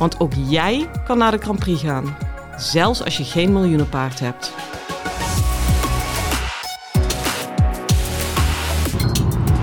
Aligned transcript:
Want 0.00 0.20
ook 0.20 0.32
jij 0.34 0.88
kan 1.04 1.18
naar 1.18 1.30
de 1.30 1.38
Grand 1.38 1.58
Prix 1.58 1.82
gaan, 1.82 2.04
zelfs 2.56 3.04
als 3.04 3.16
je 3.16 3.24
geen 3.24 3.52
miljoenenpaard 3.52 4.20
hebt. 4.20 4.54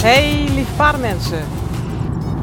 Hey 0.04 0.46
lieve 0.54 0.74
paardenmensen. 0.76 1.44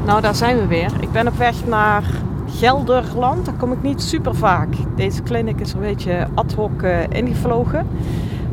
Nou, 0.05 0.21
daar 0.21 0.35
zijn 0.35 0.57
we 0.57 0.67
weer. 0.67 0.91
Ik 0.99 1.11
ben 1.11 1.27
op 1.27 1.37
weg 1.37 1.65
naar 1.65 2.03
Gelderland. 2.49 3.45
Daar 3.45 3.55
kom 3.55 3.71
ik 3.71 3.81
niet 3.81 4.01
super 4.01 4.35
vaak. 4.35 4.75
Deze 4.95 5.23
clinic 5.23 5.59
is 5.59 5.73
een 5.73 5.79
beetje 5.79 6.27
ad 6.33 6.53
hoc 6.53 6.81
uh, 6.81 7.07
ingevlogen. 7.09 7.87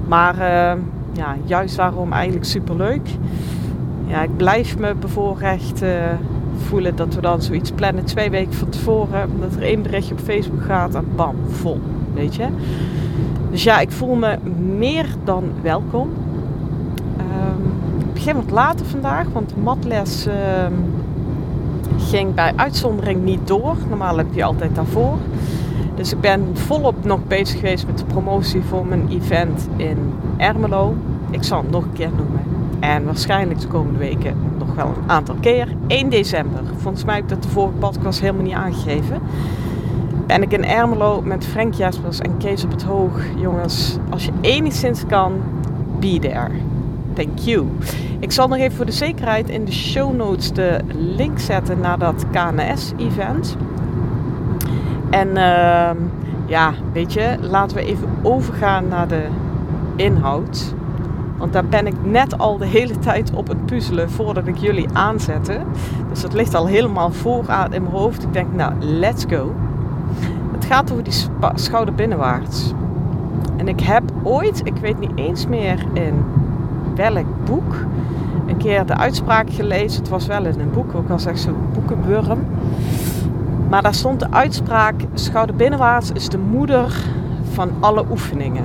Maar 0.09 0.35
uh, 0.35 0.83
ja, 1.13 1.37
juist 1.45 1.77
daarom 1.77 2.13
eigenlijk 2.13 2.45
super 2.45 2.77
leuk. 2.77 3.09
Ja, 4.07 4.23
ik 4.23 4.37
blijf 4.37 4.79
me 4.79 4.95
bevoorrecht 4.95 5.83
uh, 5.83 5.91
voelen 6.73 6.97
dat 6.97 7.15
we 7.15 7.21
dan 7.21 7.43
zoiets 7.43 7.71
plannen 7.71 8.05
twee 8.05 8.31
weken 8.31 8.53
van 8.53 8.69
tevoren. 8.69 9.29
Dat 9.41 9.55
er 9.55 9.63
één 9.63 9.83
berichtje 9.83 10.15
op 10.15 10.21
Facebook 10.21 10.63
gaat 10.63 10.95
en 10.95 11.05
bam, 11.17 11.35
vol. 11.49 11.81
Weet 12.15 12.35
je? 12.35 12.47
Dus 13.51 13.63
ja, 13.63 13.81
ik 13.81 13.91
voel 13.91 14.15
me 14.15 14.39
meer 14.77 15.07
dan 15.25 15.45
welkom. 15.63 16.09
Um, 17.19 17.73
ik 17.99 18.13
begin 18.13 18.35
wat 18.35 18.51
later 18.51 18.87
vandaag, 18.87 19.27
want 19.33 19.49
de 19.49 19.61
matles 19.61 20.27
uh, 20.27 20.35
ging 21.99 22.35
bij 22.35 22.53
uitzondering 22.57 23.25
niet 23.25 23.47
door. 23.47 23.77
Normaal 23.89 24.17
heb 24.17 24.35
je 24.35 24.45
altijd 24.45 24.75
daarvoor. 24.75 25.17
Dus 25.95 26.13
ik 26.13 26.21
ben 26.21 26.41
volop 26.53 27.05
nog 27.05 27.27
bezig 27.27 27.61
geweest 27.61 27.87
met 27.87 27.99
de 27.99 28.05
promotie 28.05 28.63
voor 28.63 28.87
mijn 28.87 29.09
event 29.09 29.69
in 29.77 29.99
Ermelo. 30.37 30.95
Ik 31.31 31.43
zal 31.43 31.63
het 31.63 31.71
nog 31.71 31.85
een 31.85 31.93
keer 31.93 32.11
noemen. 32.17 32.62
En 32.83 33.05
waarschijnlijk 33.05 33.61
de 33.61 33.67
komende 33.67 33.99
weken 33.99 34.37
nog 34.59 34.75
wel 34.75 34.87
een 34.87 35.11
aantal 35.11 35.35
keer. 35.41 35.69
1 35.87 36.11
december. 36.11 36.61
Volgens 36.77 37.05
mij 37.05 37.15
heb 37.15 37.25
ik 37.25 37.31
dat 37.31 37.43
de 37.43 37.49
vorige 37.49 37.79
podcast 37.79 38.21
helemaal 38.21 38.43
niet 38.43 38.55
aangegeven. 38.55 39.21
Ben 40.27 40.43
ik 40.43 40.53
in 40.53 40.65
Ermelo 40.65 41.23
met 41.25 41.47
Frank 41.47 41.75
Jaspers 41.75 42.19
en 42.19 42.37
Kees 42.37 42.65
op 42.65 42.71
het 42.71 42.83
Hoog. 42.83 43.21
Jongens, 43.37 43.99
als 44.11 44.25
je 44.25 44.31
enigszins 44.41 45.07
kan, 45.07 45.33
be 46.01 46.19
there. 46.19 46.51
Thank 47.13 47.39
you. 47.39 47.67
Ik 48.19 48.33
zal 48.33 48.49
nog 48.49 48.59
even 48.59 48.77
voor 48.77 48.87
de 48.87 48.93
zekerheid 48.93 49.49
in 49.49 49.65
de 49.65 49.73
show 49.73 50.17
notes 50.17 50.53
de 50.53 50.81
link 51.17 51.39
zetten 51.39 51.81
naar 51.81 51.99
dat 51.99 52.25
KNS-event. 52.31 53.57
En 55.11 55.29
uh, 55.29 55.91
ja, 56.47 56.73
weet 56.93 57.13
je, 57.13 57.37
laten 57.41 57.77
we 57.77 57.85
even 57.85 58.09
overgaan 58.23 58.89
naar 58.89 59.09
de 59.09 59.27
inhoud. 59.97 60.75
Want 61.43 61.55
daar 61.55 61.65
ben 61.65 61.87
ik 61.87 61.95
net 62.05 62.39
al 62.39 62.59
de 62.59 62.67
hele 62.67 62.99
tijd 62.99 63.33
op 63.35 63.49
het 63.49 63.67
puzzelen 63.67 64.11
voordat 64.11 64.47
ik 64.47 64.57
jullie 64.57 64.89
aanzette. 64.93 65.61
Dus 66.09 66.21
dat 66.21 66.33
ligt 66.33 66.55
al 66.55 66.67
helemaal 66.67 67.13
vooraan 67.13 67.73
in 67.73 67.83
mijn 67.83 67.95
hoofd. 67.95 68.23
Ik 68.23 68.33
denk, 68.33 68.53
nou, 68.53 68.73
let's 68.81 69.25
go. 69.29 69.53
Het 70.53 70.65
gaat 70.65 70.93
over 70.93 71.05
die 71.05 71.13
schouder 71.55 71.95
binnenwaarts. 71.95 72.73
En 73.57 73.69
ik 73.69 73.81
heb 73.81 74.03
ooit, 74.23 74.61
ik 74.65 74.77
weet 74.77 74.99
niet 74.99 75.11
eens 75.15 75.47
meer 75.47 75.85
in 75.93 76.25
welk 76.95 77.27
boek, 77.45 77.75
een 78.47 78.57
keer 78.57 78.87
de 78.87 78.97
uitspraak 78.97 79.51
gelezen. 79.51 80.01
Het 80.01 80.11
was 80.11 80.27
wel 80.27 80.45
in 80.45 80.61
een 80.61 80.71
boek, 80.71 80.95
ook 80.95 81.11
al 81.11 81.19
zeg 81.19 81.39
zo'n 81.39 81.57
boekenburm. 81.73 82.47
Maar 83.69 83.83
daar 83.83 83.95
stond 83.95 84.21
de 84.21 84.31
uitspraak: 84.31 84.95
schouder 85.15 85.57
binnenwaarts 85.57 86.11
is 86.13 86.29
de 86.29 86.39
moeder 86.39 87.05
van 87.53 87.71
alle 87.81 88.05
oefeningen. 88.11 88.65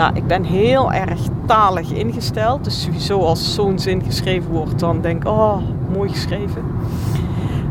Nou, 0.00 0.14
ik 0.14 0.26
ben 0.26 0.44
heel 0.44 0.92
erg 0.92 1.20
talig 1.46 1.90
ingesteld. 1.92 2.64
Dus 2.64 2.82
sowieso 2.82 3.18
als 3.18 3.54
zo'n 3.54 3.78
zin 3.78 4.02
geschreven 4.04 4.50
wordt, 4.50 4.78
dan 4.78 5.00
denk 5.00 5.22
ik, 5.22 5.28
oh, 5.28 5.56
mooi 5.92 6.08
geschreven. 6.08 6.64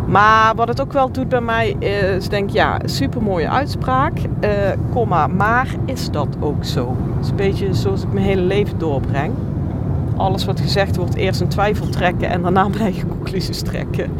Maar 0.08 0.56
wat 0.56 0.68
het 0.68 0.82
ook 0.82 0.94
wel 0.94 1.12
doet 1.12 1.30
bij 1.30 1.42
mij 1.42 1.70
is, 1.70 2.30
denk 2.30 2.50
ja, 2.50 2.80
super 2.86 3.22
mooie 3.22 3.50
uitspraak, 3.50 4.20
uh, 4.96 5.26
maar 5.28 5.68
is 5.86 6.12
dat 6.12 6.28
ook 6.40 6.66
zo? 6.66 6.96
Het 7.16 7.24
is 7.26 7.30
een 7.30 7.36
beetje 7.36 7.74
zoals 7.74 8.04
ik 8.04 8.14
mijn 8.14 8.26
hele 8.26 8.42
leven 8.42 8.78
doorbreng. 8.78 9.34
Alles 10.18 10.46
wat 10.46 10.60
gezegd 10.60 10.96
wordt, 10.96 11.16
eerst 11.16 11.42
een 11.42 11.48
twijfel 11.48 11.90
trekken 11.90 12.30
en 12.30 12.42
daarna 12.42 12.68
mijn 12.68 12.82
eigen 12.82 13.08
conclusies 13.08 13.62
trekken. 13.62 14.12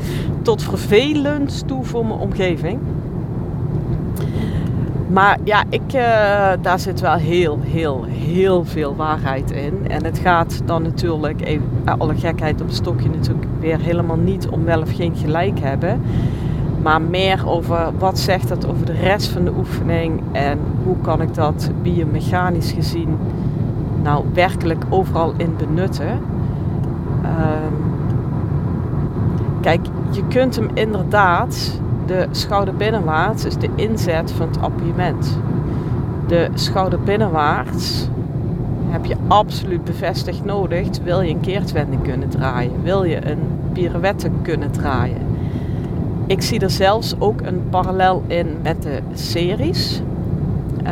Tot 0.42 0.64
vervelend 0.64 1.68
toe 1.68 1.84
voor 1.84 2.06
mijn 2.06 2.20
omgeving. 2.20 2.80
Maar 5.10 5.38
ja, 5.44 5.64
ik, 5.70 5.94
uh, 5.94 6.02
daar 6.62 6.80
zit 6.80 7.00
wel 7.00 7.16
heel, 7.16 7.60
heel, 7.62 8.04
heel 8.04 8.66
veel 8.66 8.96
waarheid 8.96 9.52
in. 9.52 9.74
En 9.88 10.06
het 10.06 10.20
gaat 10.20 10.62
dan 10.66 10.84
natuurlijk, 10.84 11.42
even, 11.42 11.66
eh, 11.86 11.94
alle 11.98 12.16
gekheid 12.16 12.62
op 12.62 12.68
het 12.68 12.76
stokje 12.76 13.10
natuurlijk 13.10 13.48
weer 13.60 13.80
helemaal 13.80 14.18
niet 14.18 14.48
om 14.48 14.64
wel 14.64 14.82
of 14.82 14.96
geen 14.96 15.16
gelijk 15.16 15.60
hebben. 15.60 16.02
Maar 16.82 17.02
meer 17.02 17.48
over 17.48 17.92
wat 17.98 18.20
zegt 18.20 18.48
dat 18.48 18.68
over 18.68 18.86
de 18.86 18.94
rest 18.94 19.28
van 19.28 19.46
de 19.46 19.52
oefening 19.58 20.22
en 20.32 20.60
hoe 20.84 20.96
kan 21.02 21.22
ik 21.22 21.34
dat 21.34 21.72
biomechanisch 21.82 22.72
gezien 22.72 23.18
nou 24.04 24.26
werkelijk 24.34 24.84
overal 24.90 25.34
in 25.38 25.56
benutten. 25.58 26.10
Um, 26.10 27.94
kijk, 29.62 29.86
je 30.12 30.24
kunt 30.28 30.56
hem 30.56 30.70
inderdaad 30.74 31.82
de 32.10 32.28
schouder 32.32 32.76
binnenwaarts 32.76 33.46
is 33.46 33.58
de 33.58 33.70
inzet 33.76 34.32
van 34.32 34.48
het 34.48 34.62
appiëment. 34.62 35.40
De 36.28 36.50
schouder 36.54 37.00
binnenwaarts 37.00 38.08
heb 38.88 39.06
je 39.06 39.16
absoluut 39.28 39.84
bevestigd 39.84 40.46
nodig. 40.46 40.88
Wil 41.04 41.22
je 41.22 41.34
een 41.34 41.40
keertwending 41.40 42.02
kunnen 42.04 42.30
draaien? 42.30 42.84
Wil 42.84 43.04
je 43.04 43.30
een 43.30 43.40
pirouette 43.74 44.30
kunnen 44.42 44.72
draaien? 44.72 45.18
Ik 46.26 46.42
zie 46.42 46.60
er 46.60 46.70
zelfs 46.70 47.16
ook 47.20 47.42
een 47.42 47.62
parallel 47.70 48.24
in 48.28 48.48
met 48.64 48.82
de 48.82 49.00
series. 49.14 50.02
Uh, 50.84 50.90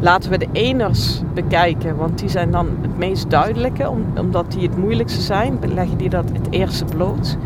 laten 0.00 0.30
we 0.30 0.38
de 0.38 0.48
eners 0.52 1.22
bekijken, 1.34 1.96
want 1.96 2.18
die 2.18 2.28
zijn 2.28 2.50
dan 2.50 2.66
het 2.80 2.98
meest 2.98 3.30
duidelijke, 3.30 3.90
omdat 4.16 4.52
die 4.52 4.68
het 4.68 4.78
moeilijkste 4.78 5.20
zijn. 5.20 5.58
Leggen 5.74 5.96
die 5.98 6.08
dat 6.08 6.24
het 6.32 6.46
eerste 6.50 6.84
bloot 6.84 7.36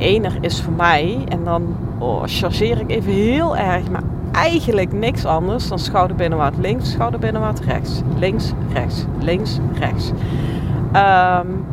ener 0.00 0.32
is 0.40 0.62
voor 0.62 0.72
mij, 0.72 1.18
en 1.28 1.44
dan 1.44 1.76
oh, 1.98 2.22
chargeer 2.24 2.80
ik 2.80 2.90
even 2.90 3.12
heel 3.12 3.56
erg, 3.56 3.90
maar 3.90 4.02
eigenlijk 4.32 4.92
niks 4.92 5.24
anders 5.24 5.68
dan 5.68 5.78
schouderbinnenwaarts 5.78 6.58
links, 6.60 6.90
schouderbinnenwaarts 6.90 7.60
rechts. 7.60 8.02
Links, 8.18 8.52
rechts, 8.72 9.06
links, 9.18 9.58
rechts. 9.78 10.12
Um, 10.96 11.64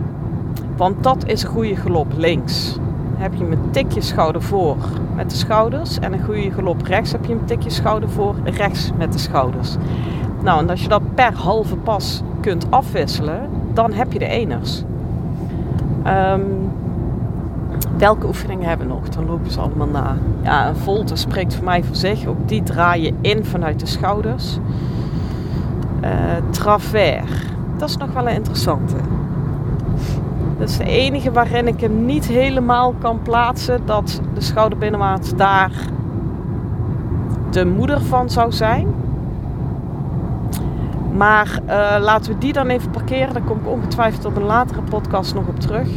want 0.77 1.03
dat 1.03 1.25
is 1.25 1.43
een 1.43 1.49
goede 1.49 1.75
galop 1.75 2.07
links. 2.15 2.77
Heb 3.15 3.33
je 3.33 3.43
een 3.43 3.71
tikje 3.71 4.01
schouder 4.01 4.41
voor 4.41 4.77
met 5.15 5.29
de 5.29 5.35
schouders. 5.35 5.99
En 5.99 6.13
een 6.13 6.23
goede 6.23 6.51
galop 6.51 6.81
rechts 6.81 7.11
heb 7.11 7.25
je 7.25 7.33
een 7.33 7.45
tikje 7.45 7.69
schouder 7.69 8.09
voor 8.09 8.35
rechts 8.43 8.91
met 8.97 9.13
de 9.13 9.19
schouders. 9.19 9.75
Nou, 10.43 10.59
en 10.59 10.69
als 10.69 10.81
je 10.81 10.87
dat 10.87 11.01
per 11.15 11.33
halve 11.33 11.75
pas 11.75 12.21
kunt 12.41 12.71
afwisselen, 12.71 13.49
dan 13.73 13.93
heb 13.93 14.13
je 14.13 14.19
de 14.19 14.27
eners. 14.27 14.83
Um, 16.07 16.66
welke 17.97 18.27
oefeningen 18.27 18.67
hebben 18.67 18.87
we 18.87 18.93
nog? 18.93 19.09
Dan 19.09 19.25
lopen 19.25 19.51
ze 19.51 19.59
allemaal 19.59 19.87
na. 19.87 20.17
Ja, 20.43 20.67
een 20.67 20.75
volte 20.75 21.15
spreekt 21.15 21.55
voor 21.55 21.63
mij 21.63 21.83
voor 21.83 21.95
zich. 21.95 22.25
Ook 22.25 22.47
die 22.47 22.63
draai 22.63 23.01
je 23.01 23.13
in 23.21 23.45
vanuit 23.45 23.79
de 23.79 23.85
schouders. 23.85 24.57
Uh, 26.03 26.09
travers. 26.49 27.45
Dat 27.77 27.89
is 27.89 27.97
nog 27.97 28.13
wel 28.13 28.27
een 28.27 28.33
interessante. 28.33 28.95
Dat 30.57 30.69
is 30.69 30.77
de 30.77 30.83
enige 30.83 31.31
waarin 31.31 31.67
ik 31.67 31.79
hem 31.79 32.05
niet 32.05 32.25
helemaal 32.25 32.93
kan 32.99 33.19
plaatsen. 33.21 33.81
Dat 33.85 34.21
de 34.33 34.41
schouderbinnenwaarts 34.41 35.35
daar 35.35 35.71
de 37.49 37.65
moeder 37.65 38.01
van 38.01 38.29
zou 38.29 38.51
zijn. 38.51 38.87
Maar 41.17 41.59
uh, 41.65 41.95
laten 41.99 42.31
we 42.33 42.37
die 42.37 42.53
dan 42.53 42.67
even 42.67 42.91
parkeren. 42.91 43.33
Daar 43.33 43.43
kom 43.43 43.57
ik 43.57 43.67
ongetwijfeld 43.67 44.25
op 44.25 44.35
een 44.35 44.43
latere 44.43 44.81
podcast 44.81 45.33
nog 45.33 45.47
op 45.47 45.59
terug. 45.59 45.89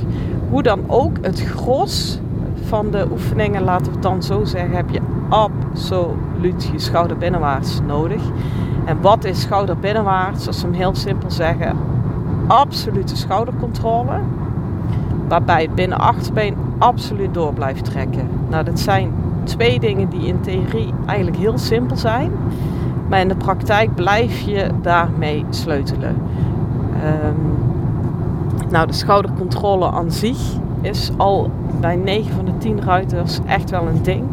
Hoe 0.50 0.62
dan 0.62 0.81
ook, 0.87 1.17
het 1.20 1.41
gros 1.41 2.20
van 2.64 2.91
de 2.91 3.06
oefeningen, 3.11 3.62
laten 3.62 3.87
we 3.87 3.93
het 3.93 4.02
dan 4.02 4.23
zo 4.23 4.44
zeggen, 4.44 4.76
heb 4.76 4.91
je 4.91 5.00
absoluut 5.29 6.70
je 6.73 6.79
schouder 6.79 7.17
binnenwaarts 7.17 7.81
nodig. 7.87 8.23
En 8.85 9.00
wat 9.00 9.25
is 9.25 9.41
schouder 9.41 9.79
binnenwaarts? 9.79 10.47
Als 10.47 10.61
we 10.61 10.67
hem 10.67 10.76
heel 10.76 10.94
simpel 10.94 11.31
zeggen, 11.31 11.76
absolute 12.47 13.17
schoudercontrole. 13.17 14.20
Waarbij 15.29 15.62
het 15.62 15.75
binnenachterbeen 15.75 16.55
absoluut 16.79 17.35
door 17.35 17.52
blijft 17.52 17.85
trekken. 17.85 18.29
Nou, 18.49 18.64
dat 18.64 18.81
zijn 18.81 19.12
twee 19.44 19.81
dingen 19.81 20.08
die 20.08 20.26
in 20.26 20.41
theorie 20.41 20.94
eigenlijk 21.06 21.37
heel 21.38 21.58
simpel 21.58 21.97
zijn. 21.97 22.32
Maar 23.08 23.20
in 23.20 23.29
de 23.29 23.37
praktijk 23.37 23.94
blijf 23.94 24.41
je 24.41 24.70
daarmee 24.82 25.44
sleutelen. 25.50 26.17
Um, 27.05 27.69
nou, 28.70 28.87
de 28.87 28.93
schoudercontrole 28.93 29.90
aan 29.90 30.11
zich 30.11 30.38
is 30.81 31.11
al 31.17 31.50
bij 31.81 31.96
9 31.96 32.34
van 32.34 32.44
de 32.44 32.58
10 32.58 32.82
ruiters 32.82 33.38
echt 33.46 33.70
wel 33.70 33.87
een 33.87 34.02
ding. 34.02 34.25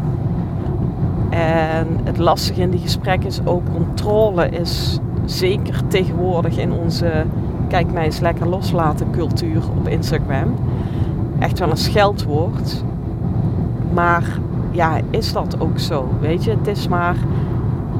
En 1.30 1.86
het 2.04 2.18
lastige 2.18 2.60
in 2.60 2.70
die 2.70 2.80
gesprekken 2.80 3.28
is 3.28 3.40
ook 3.44 3.62
controle 3.72 4.48
is 4.48 4.98
zeker 5.24 5.86
tegenwoordig 5.86 6.58
in 6.58 6.72
onze 6.72 7.24
kijk 7.68 7.92
mij 7.92 8.04
eens 8.04 8.20
lekker 8.20 8.48
loslaten 8.48 9.10
cultuur 9.10 9.62
op 9.78 9.88
Instagram 9.88 10.54
echt 11.38 11.58
wel 11.58 11.70
een 11.70 11.76
scheldwoord. 11.76 12.84
Maar 13.92 14.38
ja, 14.70 15.00
is 15.10 15.32
dat 15.32 15.60
ook 15.60 15.78
zo? 15.78 16.08
Weet 16.20 16.44
je, 16.44 16.50
het 16.50 16.66
is 16.66 16.88
maar 16.88 17.16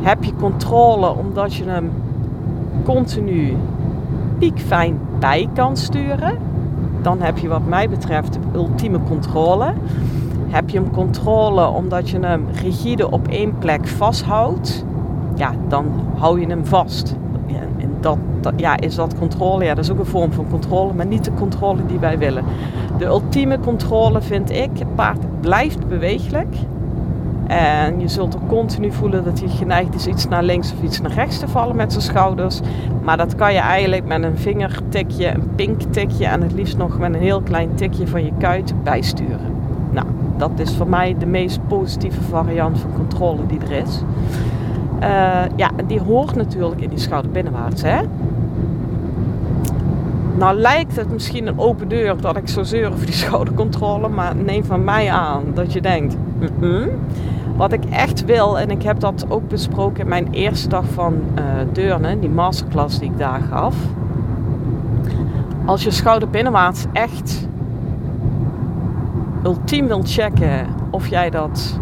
heb 0.00 0.24
je 0.24 0.34
controle 0.34 1.16
omdat 1.16 1.54
je 1.54 1.64
hem 1.64 1.90
continu 2.84 3.56
piekfijn 4.38 5.00
bij 5.18 5.48
kan 5.54 5.76
sturen, 5.76 6.38
dan 7.02 7.20
heb 7.20 7.38
je 7.38 7.48
wat 7.48 7.66
mij 7.66 7.88
betreft 7.88 8.38
ultieme 8.54 8.98
controle. 9.08 9.72
Heb 10.48 10.70
je 10.70 10.78
hem 10.78 10.90
controle 10.90 11.68
omdat 11.68 12.10
je 12.10 12.18
hem 12.18 12.44
rigide 12.62 13.10
op 13.10 13.28
één 13.28 13.58
plek 13.58 13.86
vasthoudt, 13.86 14.84
ja, 15.34 15.52
dan 15.68 15.86
hou 16.16 16.40
je 16.40 16.46
hem 16.46 16.66
vast. 16.66 17.16
En 17.78 17.94
dat, 18.00 18.18
dat, 18.40 18.52
ja, 18.56 18.80
is 18.80 18.94
dat 18.94 19.18
controle? 19.18 19.64
Ja, 19.64 19.74
dat 19.74 19.84
is 19.84 19.90
ook 19.90 19.98
een 19.98 20.06
vorm 20.06 20.32
van 20.32 20.48
controle, 20.50 20.92
maar 20.92 21.06
niet 21.06 21.24
de 21.24 21.34
controle 21.34 21.86
die 21.86 21.98
wij 21.98 22.18
willen. 22.18 22.44
De 22.98 23.04
ultieme 23.04 23.60
controle 23.60 24.22
vind 24.22 24.50
ik, 24.50 24.70
het 24.78 24.94
paard 24.94 25.40
blijft 25.40 25.88
bewegelijk. 25.88 26.56
En 27.48 28.00
je 28.00 28.08
zult 28.08 28.34
er 28.34 28.40
continu 28.46 28.92
voelen 28.92 29.24
dat 29.24 29.40
hij 29.40 29.48
geneigd 29.48 29.94
is 29.94 30.06
iets 30.06 30.28
naar 30.28 30.42
links 30.42 30.72
of 30.72 30.82
iets 30.82 31.00
naar 31.00 31.12
rechts 31.12 31.38
te 31.38 31.48
vallen 31.48 31.76
met 31.76 31.92
zijn 31.92 32.04
schouders. 32.04 32.60
Maar 33.02 33.16
dat 33.16 33.34
kan 33.34 33.52
je 33.52 33.58
eigenlijk 33.58 34.04
met 34.04 34.22
een 34.22 34.38
vingertikje, 34.38 35.34
een 35.34 35.50
pinktikje 35.54 36.26
en 36.26 36.42
het 36.42 36.52
liefst 36.52 36.76
nog 36.76 36.98
met 36.98 37.14
een 37.14 37.20
heel 37.20 37.40
klein 37.40 37.74
tikje 37.74 38.06
van 38.06 38.24
je 38.24 38.32
kuit 38.38 38.74
bijsturen. 38.82 39.54
Nou, 39.90 40.06
dat 40.36 40.50
is 40.56 40.76
voor 40.76 40.88
mij 40.88 41.16
de 41.18 41.26
meest 41.26 41.60
positieve 41.68 42.22
variant 42.22 42.78
van 42.78 42.92
controle 42.92 43.46
die 43.46 43.60
er 43.60 43.70
is. 43.70 44.02
Uh, 45.02 45.42
ja, 45.56 45.70
die 45.86 46.00
hoort 46.00 46.34
natuurlijk 46.34 46.80
in 46.80 46.88
die 46.88 46.98
schouder 46.98 47.30
binnenwaarts. 47.30 47.82
Hè? 47.82 48.00
Nou 50.38 50.56
lijkt 50.56 50.96
het 50.96 51.12
misschien 51.12 51.46
een 51.46 51.58
open 51.58 51.88
deur 51.88 52.20
dat 52.20 52.36
ik 52.36 52.48
zo 52.48 52.62
zeur 52.62 52.92
over 52.92 53.06
die 53.06 53.14
schoudercontrole, 53.24 54.08
maar 54.08 54.36
neem 54.36 54.64
van 54.64 54.84
mij 54.84 55.10
aan 55.10 55.42
dat 55.54 55.72
je 55.72 55.80
denkt, 55.80 56.16
wat 57.58 57.72
ik 57.72 57.84
echt 57.84 58.24
wil, 58.24 58.58
en 58.58 58.70
ik 58.70 58.82
heb 58.82 59.00
dat 59.00 59.26
ook 59.28 59.48
besproken 59.48 60.00
in 60.00 60.08
mijn 60.08 60.28
eerste 60.30 60.68
dag 60.68 60.84
van 60.84 61.14
uh, 61.14 61.44
Deurne, 61.72 62.18
die 62.18 62.28
masterclass 62.28 62.98
die 62.98 63.10
ik 63.10 63.18
daar 63.18 63.40
gaf. 63.50 63.76
Als 65.64 65.82
je 65.82 65.90
schouder 65.90 66.28
binnenwaarts 66.28 66.84
echt 66.92 67.48
ultiem 69.44 69.86
wil 69.86 70.02
checken 70.04 70.66
of 70.90 71.06
jij 71.08 71.30
dat 71.30 71.78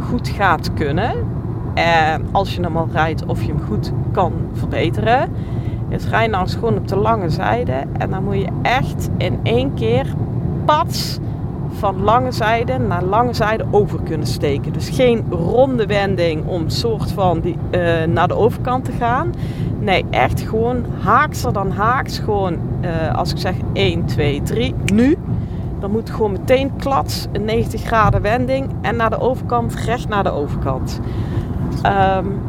goed 0.00 0.28
gaat 0.28 0.74
kunnen. 0.74 1.12
En 1.74 2.26
als 2.32 2.54
je 2.54 2.62
hem 2.62 2.76
al 2.76 2.88
rijdt, 2.92 3.26
of 3.26 3.42
je 3.42 3.52
hem 3.52 3.62
goed 3.66 3.92
kan 4.12 4.32
verbeteren. 4.52 5.28
Is 5.88 6.08
rij 6.08 6.26
nou 6.26 6.42
eens 6.42 6.54
gewoon 6.54 6.76
op 6.76 6.88
de 6.88 6.96
lange 6.96 7.30
zijde. 7.30 7.84
En 7.98 8.10
dan 8.10 8.24
moet 8.24 8.40
je 8.40 8.48
echt 8.62 9.10
in 9.16 9.38
één 9.42 9.74
keer 9.74 10.06
pats 10.64 11.18
van 11.78 12.02
lange 12.02 12.32
zijde 12.32 12.78
naar 12.78 13.04
lange 13.04 13.34
zijde 13.34 13.64
over 13.70 14.02
kunnen 14.02 14.26
steken. 14.26 14.72
Dus 14.72 14.88
geen 14.88 15.24
ronde 15.30 15.86
wending 15.86 16.46
om 16.46 16.68
soort 16.68 17.12
van 17.12 17.40
die, 17.40 17.56
uh, 17.70 18.04
naar 18.04 18.28
de 18.28 18.34
overkant 18.34 18.84
te 18.84 18.92
gaan. 18.92 19.32
Nee, 19.78 20.04
echt 20.10 20.40
gewoon 20.40 20.84
haakser 21.00 21.52
dan 21.52 21.70
haaks. 21.70 22.18
Gewoon 22.18 22.58
uh, 22.80 23.14
als 23.14 23.30
ik 23.30 23.38
zeg 23.38 23.54
1, 23.72 24.04
2, 24.04 24.42
3, 24.42 24.74
nu. 24.92 25.16
Dan 25.80 25.90
moet 25.90 26.10
gewoon 26.10 26.32
meteen 26.32 26.76
klats, 26.76 27.26
een 27.32 27.44
90 27.44 27.82
graden 27.82 28.22
wending 28.22 28.68
en 28.80 28.96
naar 28.96 29.10
de 29.10 29.20
overkant, 29.20 29.74
recht 29.74 30.08
naar 30.08 30.22
de 30.22 30.30
overkant. 30.30 31.00
Um, 32.16 32.40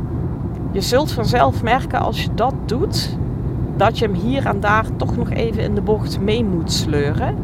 je 0.72 0.82
zult 0.82 1.12
vanzelf 1.12 1.64
merken 1.64 2.00
als 2.00 2.24
je 2.24 2.30
dat 2.36 2.54
doet, 2.66 3.18
dat 3.76 4.00
je 4.00 4.06
hem 4.06 4.14
hier 4.14 4.46
en 4.46 4.60
daar 4.60 4.86
toch 4.96 5.18
nog 5.18 5.30
even 5.30 5.64
in 5.64 5.76
de 5.76 5.82
bocht 5.82 6.20
mee 6.20 6.44
moet 6.44 6.72
sleuren. 6.72 7.36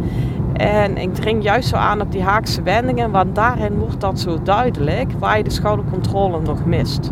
En 0.53 0.97
ik 0.97 1.13
dring 1.13 1.43
juist 1.43 1.69
zo 1.69 1.75
aan 1.75 2.01
op 2.01 2.11
die 2.11 2.23
haakse 2.23 2.61
wendingen, 2.61 3.11
want 3.11 3.35
daarin 3.35 3.77
wordt 3.79 4.01
dat 4.01 4.19
zo 4.19 4.41
duidelijk 4.43 5.11
waar 5.19 5.37
je 5.37 5.43
de 5.43 5.49
schoudercontrole 5.49 6.41
nog 6.41 6.65
mist. 6.65 7.11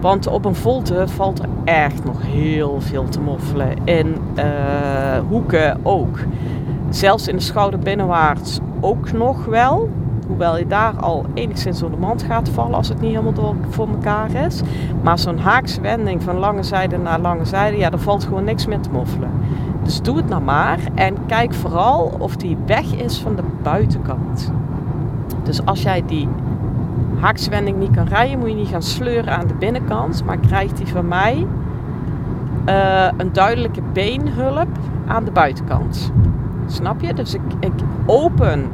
Want 0.00 0.26
op 0.26 0.44
een 0.44 0.54
volte 0.54 1.08
valt 1.08 1.38
er 1.38 1.48
echt 1.64 2.04
nog 2.04 2.22
heel 2.22 2.80
veel 2.80 3.08
te 3.08 3.20
moffelen. 3.20 3.76
In 3.84 4.16
uh, 4.36 4.44
hoeken 5.28 5.78
ook. 5.82 6.18
Zelfs 6.88 7.28
in 7.28 7.36
de 7.36 7.42
schouder 7.42 7.78
binnenwaarts 7.78 8.60
ook 8.80 9.12
nog 9.12 9.44
wel. 9.44 9.88
Hoewel 10.26 10.58
je 10.58 10.66
daar 10.66 10.92
al 11.00 11.26
enigszins 11.34 11.78
door 11.78 11.90
de 11.90 11.96
mand 11.96 12.22
gaat 12.22 12.48
vallen 12.48 12.74
als 12.74 12.88
het 12.88 13.00
niet 13.00 13.10
helemaal 13.10 13.32
door, 13.32 13.54
voor 13.68 13.88
elkaar 13.88 14.34
is. 14.46 14.60
Maar 15.02 15.18
zo'n 15.18 15.38
haakse 15.38 15.80
wending 15.80 16.22
van 16.22 16.38
lange 16.38 16.62
zijde 16.62 16.98
naar 16.98 17.20
lange 17.20 17.44
zijde, 17.44 17.76
ja, 17.76 17.90
daar 17.90 18.00
valt 18.00 18.24
gewoon 18.24 18.44
niks 18.44 18.66
meer 18.66 18.80
te 18.80 18.90
moffelen. 18.90 19.30
Dus 19.84 20.02
doe 20.02 20.16
het 20.16 20.28
nou 20.28 20.42
maar 20.42 20.78
en 20.94 21.26
kijk 21.26 21.54
vooral 21.54 22.14
of 22.18 22.36
die 22.36 22.56
weg 22.66 22.94
is 22.94 23.18
van 23.18 23.36
de 23.36 23.42
buitenkant. 23.62 24.52
Dus 25.42 25.66
als 25.66 25.82
jij 25.82 26.02
die 26.06 26.28
haakswending 27.20 27.78
niet 27.78 27.90
kan 27.90 28.06
rijden, 28.06 28.38
moet 28.38 28.48
je 28.48 28.54
niet 28.54 28.68
gaan 28.68 28.82
sleuren 28.82 29.36
aan 29.36 29.46
de 29.46 29.54
binnenkant, 29.54 30.24
maar 30.24 30.38
krijgt 30.38 30.76
die 30.76 30.86
van 30.86 31.08
mij 31.08 31.46
uh, 32.68 33.06
een 33.16 33.32
duidelijke 33.32 33.80
beenhulp 33.92 34.68
aan 35.06 35.24
de 35.24 35.30
buitenkant. 35.30 36.12
Snap 36.66 37.00
je? 37.00 37.14
Dus 37.14 37.34
ik, 37.34 37.40
ik 37.60 37.72
open 38.06 38.68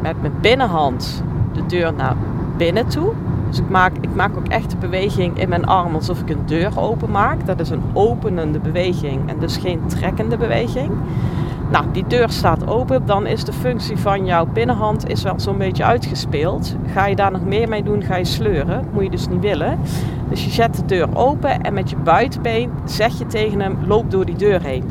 met 0.00 0.20
mijn 0.20 0.32
binnenhand 0.40 1.22
de 1.52 1.66
deur 1.66 1.94
naar 1.94 2.16
binnen 2.56 2.86
toe. 2.86 3.12
Dus 3.52 3.60
ik 3.60 3.68
maak, 3.68 3.92
ik 4.00 4.14
maak 4.14 4.36
ook 4.36 4.48
echt 4.48 4.70
de 4.70 4.76
beweging 4.76 5.38
in 5.38 5.48
mijn 5.48 5.66
arm 5.66 5.94
alsof 5.94 6.20
ik 6.20 6.30
een 6.30 6.46
deur 6.46 6.80
open 6.80 7.10
maak. 7.10 7.46
Dat 7.46 7.60
is 7.60 7.70
een 7.70 7.82
openende 7.92 8.58
beweging 8.58 9.30
en 9.30 9.38
dus 9.38 9.56
geen 9.56 9.86
trekkende 9.86 10.36
beweging. 10.36 10.90
Nou, 11.70 11.84
die 11.92 12.04
deur 12.06 12.30
staat 12.30 12.66
open, 12.66 13.06
dan 13.06 13.26
is 13.26 13.44
de 13.44 13.52
functie 13.52 13.96
van 13.96 14.24
jouw 14.24 14.46
binnenhand 14.46 15.08
is 15.08 15.22
wel 15.22 15.40
zo'n 15.40 15.58
beetje 15.58 15.84
uitgespeeld. 15.84 16.76
Ga 16.92 17.06
je 17.06 17.16
daar 17.16 17.30
nog 17.30 17.44
meer 17.44 17.68
mee 17.68 17.82
doen, 17.82 18.02
ga 18.02 18.16
je 18.16 18.24
sleuren. 18.24 18.84
Moet 18.92 19.02
je 19.02 19.10
dus 19.10 19.28
niet 19.28 19.40
willen. 19.40 19.78
Dus 20.28 20.44
je 20.44 20.50
zet 20.50 20.76
de 20.76 20.84
deur 20.84 21.16
open 21.16 21.60
en 21.60 21.74
met 21.74 21.90
je 21.90 21.96
buitenbeen 21.96 22.70
zeg 22.84 23.18
je 23.18 23.26
tegen 23.26 23.60
hem, 23.60 23.78
loop 23.86 24.10
door 24.10 24.24
die 24.24 24.36
deur 24.36 24.62
heen. 24.62 24.84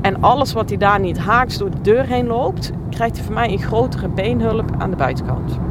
En 0.00 0.22
alles 0.22 0.52
wat 0.52 0.68
hij 0.68 0.78
daar 0.78 1.00
niet 1.00 1.18
haaks 1.18 1.58
door 1.58 1.70
de 1.70 1.80
deur 1.80 2.06
heen 2.06 2.26
loopt, 2.26 2.72
krijgt 2.90 3.16
hij 3.16 3.24
van 3.24 3.34
mij 3.34 3.50
een 3.50 3.62
grotere 3.62 4.08
beenhulp 4.08 4.70
aan 4.78 4.90
de 4.90 4.96
buitenkant. 4.96 5.69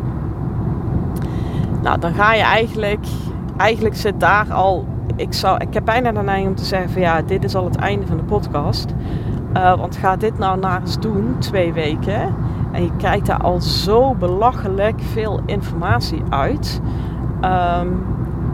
Nou, 1.81 1.99
dan 1.99 2.13
ga 2.13 2.33
je 2.33 2.41
eigenlijk, 2.41 3.05
eigenlijk 3.57 3.95
zit 3.95 4.19
daar 4.19 4.53
al, 4.53 4.85
ik, 5.15 5.33
zou, 5.33 5.57
ik 5.57 5.73
heb 5.73 5.85
bijna 5.85 6.11
de 6.11 6.21
neiging 6.21 6.49
om 6.49 6.55
te 6.55 6.65
zeggen 6.65 6.89
van 6.89 7.01
ja, 7.01 7.21
dit 7.21 7.43
is 7.43 7.55
al 7.55 7.65
het 7.65 7.75
einde 7.75 8.07
van 8.07 8.17
de 8.17 8.23
podcast. 8.23 8.93
Uh, 9.53 9.75
want 9.75 9.95
ga 9.95 10.15
dit 10.15 10.37
nou 10.37 10.59
naar 10.59 10.81
eens 10.81 10.99
doen, 10.99 11.35
twee 11.39 11.73
weken. 11.73 12.35
En 12.71 12.83
je 12.83 12.91
krijgt 12.97 13.25
daar 13.25 13.41
al 13.41 13.61
zo 13.61 14.15
belachelijk 14.15 15.01
veel 15.01 15.39
informatie 15.45 16.21
uit. 16.29 16.81
Um, 17.41 18.05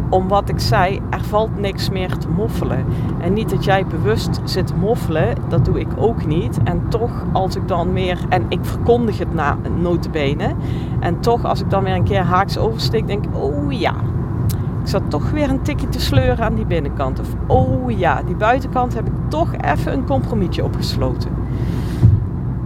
om 0.09 0.27
wat 0.27 0.49
ik 0.49 0.59
zei, 0.59 1.01
er 1.09 1.23
valt 1.23 1.59
niks 1.59 1.89
meer 1.89 2.17
te 2.17 2.29
moffelen. 2.29 2.85
En 3.21 3.33
niet 3.33 3.49
dat 3.49 3.63
jij 3.63 3.85
bewust 3.85 4.39
zit 4.43 4.67
te 4.67 4.75
moffelen, 4.75 5.35
dat 5.49 5.65
doe 5.65 5.79
ik 5.79 5.87
ook 5.97 6.25
niet. 6.25 6.57
En 6.63 6.89
toch, 6.89 7.25
als 7.33 7.55
ik 7.55 7.67
dan 7.67 7.93
meer, 7.93 8.17
en 8.29 8.45
ik 8.49 8.59
verkondig 8.61 9.17
het 9.17 9.33
na 9.33 9.57
notenbenen. 9.79 10.55
En 10.99 11.19
toch, 11.19 11.45
als 11.45 11.61
ik 11.61 11.69
dan 11.69 11.83
weer 11.83 11.95
een 11.95 12.03
keer 12.03 12.21
haaks 12.21 12.57
oversteek, 12.57 13.07
denk 13.07 13.25
ik, 13.25 13.35
oh 13.35 13.71
ja, 13.71 13.93
ik 14.81 14.87
zat 14.91 15.09
toch 15.09 15.31
weer 15.31 15.49
een 15.49 15.61
tikje 15.61 15.89
te 15.89 15.99
sleuren 15.99 16.45
aan 16.45 16.55
die 16.55 16.65
binnenkant. 16.65 17.19
Of 17.19 17.27
oh 17.47 17.97
ja, 17.97 18.21
die 18.23 18.35
buitenkant 18.35 18.93
heb 18.93 19.07
ik 19.07 19.13
toch 19.27 19.53
even 19.61 19.93
een 19.93 20.05
compromisje 20.05 20.63
opgesloten. 20.63 21.29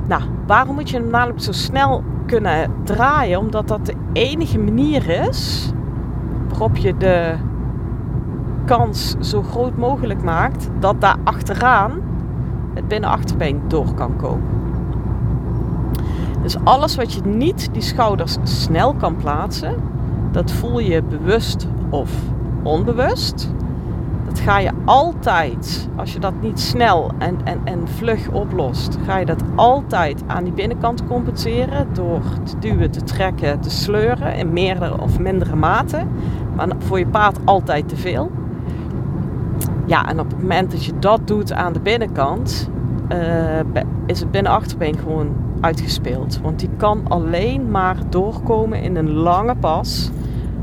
Nou, 0.08 0.22
waarom 0.48 0.76
moet 0.76 0.90
je 0.90 0.98
hem 0.98 1.10
namelijk 1.10 1.42
zo 1.42 1.52
snel 1.52 2.04
kunnen 2.26 2.72
draaien? 2.84 3.40
Omdat 3.40 3.68
dat 3.68 3.86
de 3.86 3.94
enige 4.14 4.60
manier 4.60 5.10
is 5.10 5.72
waarop 6.60 6.78
je 6.78 6.98
de 6.98 7.36
kans 8.66 9.16
zo 9.20 9.42
groot 9.42 9.78
mogelijk 9.78 10.24
maakt 10.24 10.70
dat 10.80 11.02
daar 11.02 11.18
achteraan 11.24 11.92
het 12.74 12.88
binnenachterbeen 12.88 13.62
door 13.68 13.94
kan 13.94 14.16
komen. 14.16 14.48
Dus 16.42 16.58
alles 16.64 16.96
wat 16.96 17.14
je 17.14 17.22
niet 17.22 17.70
die 17.72 17.82
schouders 17.82 18.38
snel 18.44 18.94
kan 18.94 19.16
plaatsen, 19.16 19.76
dat 20.32 20.52
voel 20.52 20.80
je 20.80 21.04
bewust 21.04 21.68
of 21.90 22.12
onbewust. 22.64 23.54
Dat 24.26 24.40
ga 24.40 24.60
je 24.60 24.72
altijd, 24.86 25.90
als 25.96 26.14
je 26.14 26.20
dat 26.20 26.34
niet 26.42 26.60
snel 26.60 27.12
en, 27.18 27.38
en, 27.44 27.60
en 27.64 27.88
vlug 27.88 28.30
oplost, 28.32 28.98
ga 29.06 29.18
je 29.18 29.26
dat 29.26 29.44
altijd 29.56 30.24
aan 30.28 30.44
die 30.44 30.54
binnenkant 30.54 31.08
compenseren 31.08 31.88
door 31.94 32.22
te 32.44 32.60
duwen, 32.60 32.92
te 32.92 33.04
trekken, 33.04 33.60
te 33.60 33.70
sleuren 33.70 34.36
in 34.36 34.54
meerdere 34.54 35.02
of 35.02 35.20
mindere 35.20 35.56
mate. 35.56 36.06
Maar 36.68 36.76
voor 36.78 37.00
je 37.00 37.08
paard 37.08 37.38
altijd 37.46 37.90
te 37.90 37.96
veel. 37.96 38.32
Ja, 39.86 40.10
en 40.10 40.20
op 40.20 40.30
het 40.30 40.42
moment 40.42 40.72
dat 40.72 40.86
je 40.86 40.94
dat 41.00 41.28
doet 41.28 41.54
aan 41.54 41.74
de 41.74 41.80
binnenkant, 41.80 42.70
uh, 43.12 43.60
is 44.06 44.20
het 44.20 44.32
binnenachterbeen 44.32 44.98
gewoon 44.98 45.36
uitgespeeld. 45.62 46.40
Want 46.42 46.60
die 46.60 46.70
kan 46.78 47.02
alleen 47.08 47.72
maar 47.72 47.98
doorkomen 48.10 48.82
in 48.82 48.96
een 48.96 49.12
lange 49.12 49.56
pas 49.56 50.10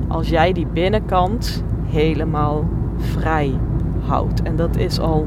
als 0.08 0.28
jij 0.28 0.52
die 0.52 0.66
binnenkant 0.66 1.64
helemaal 1.86 2.64
vrij 2.96 3.58
houdt. 4.06 4.42
En 4.42 4.56
dat 4.56 4.76
is 4.76 5.00
al 5.00 5.26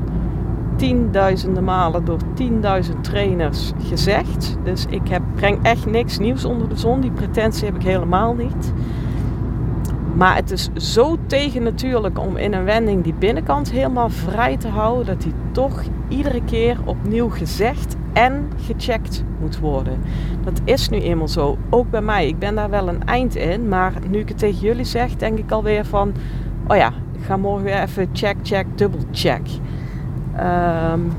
tienduizenden 0.75 1.63
malen 1.63 2.05
door 2.05 2.19
tienduizend 2.33 3.03
trainers 3.03 3.71
gezegd. 3.83 4.57
Dus 4.63 4.85
ik 4.89 5.07
heb, 5.07 5.21
breng 5.35 5.59
echt 5.61 5.85
niks 5.85 6.17
nieuws 6.17 6.45
onder 6.45 6.69
de 6.69 6.75
zon. 6.75 6.99
Die 7.01 7.11
pretentie 7.11 7.65
heb 7.65 7.75
ik 7.75 7.83
helemaal 7.83 8.33
niet. 8.33 8.73
Maar 10.19 10.35
het 10.35 10.51
is 10.51 10.69
zo 10.73 11.17
tegennatuurlijk 11.25 12.19
om 12.19 12.37
in 12.37 12.53
een 12.53 12.63
wending 12.63 13.03
die 13.03 13.13
binnenkant 13.13 13.71
helemaal 13.71 14.09
vrij 14.09 14.57
te 14.57 14.67
houden, 14.67 15.05
dat 15.05 15.21
die 15.21 15.33
toch 15.51 15.83
iedere 16.07 16.43
keer 16.43 16.77
opnieuw 16.85 17.29
gezegd 17.29 17.95
en 18.13 18.49
gecheckt 18.65 19.23
moet 19.39 19.59
worden. 19.59 19.99
Dat 20.43 20.61
is 20.63 20.89
nu 20.89 20.97
eenmaal 20.97 21.27
zo. 21.27 21.57
Ook 21.69 21.89
bij 21.89 22.01
mij. 22.01 22.27
Ik 22.27 22.39
ben 22.39 22.55
daar 22.55 22.69
wel 22.69 22.87
een 22.87 23.05
eind 23.05 23.35
in. 23.35 23.67
Maar 23.67 23.93
nu 24.09 24.19
ik 24.19 24.29
het 24.29 24.37
tegen 24.37 24.59
jullie 24.59 24.85
zeg, 24.85 25.15
denk 25.15 25.37
ik 25.37 25.51
alweer 25.51 25.85
van: 25.85 26.13
oh 26.67 26.75
ja, 26.75 26.87
ik 26.87 27.23
ga 27.25 27.37
morgen 27.37 27.63
weer 27.63 27.81
even 27.81 28.09
check, 28.13 28.35
check, 28.43 28.65
dubbel 28.75 29.01
check. 29.11 29.47
Um, 30.39 31.11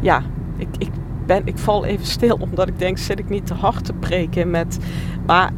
ja, 0.00 0.22
ik, 0.56 0.68
ik, 0.78 0.90
ben, 1.26 1.42
ik 1.44 1.58
val 1.58 1.84
even 1.84 2.06
stil 2.06 2.36
omdat 2.50 2.68
ik 2.68 2.78
denk: 2.78 2.98
zit 2.98 3.18
ik 3.18 3.28
niet 3.28 3.46
te 3.46 3.54
hard 3.54 3.84
te 3.84 3.92
preken 3.92 4.50
met. 4.50 4.78
Maar 5.26 5.52